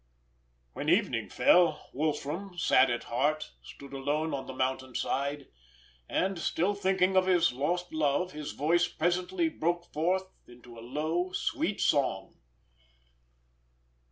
[0.73, 5.45] When evening fell, Wolfram, sad at heart, stood alone on the mountain side;
[6.09, 11.33] and still thinking of his lost love, his voice presently broke forth into a low,
[11.33, 12.39] sweet song.